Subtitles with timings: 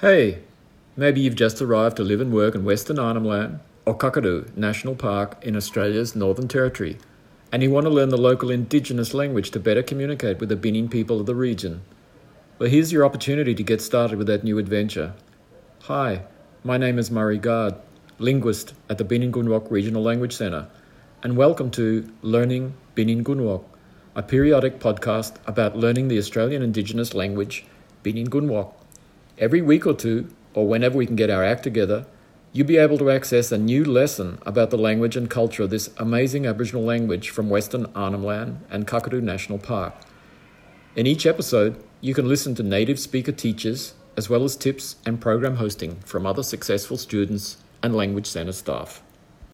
[0.00, 0.40] Hey,
[0.96, 4.96] maybe you've just arrived to live and work in Western Arnhem Land or Kakadu National
[4.96, 6.98] Park in Australia's Northern Territory,
[7.52, 10.90] and you want to learn the local Indigenous language to better communicate with the Bininj
[10.90, 11.82] people of the region.
[12.58, 15.14] Well, here's your opportunity to get started with that new adventure.
[15.82, 16.24] Hi,
[16.64, 17.76] my name is Murray Garde,
[18.18, 20.66] linguist at the Bininj Kunwok Regional Language Centre,
[21.22, 23.62] and welcome to Learning Bininj Kunwok,
[24.16, 27.64] a periodic podcast about learning the Australian Indigenous language,
[28.02, 28.72] Bininj Kunwok.
[29.36, 32.06] Every week or two, or whenever we can get our act together,
[32.52, 35.90] you'll be able to access a new lesson about the language and culture of this
[35.98, 39.94] amazing Aboriginal language from Western Arnhem Land and Kakadu National Park.
[40.94, 45.20] In each episode, you can listen to native speaker teachers, as well as tips and
[45.20, 49.02] program hosting from other successful students and Language Centre staff.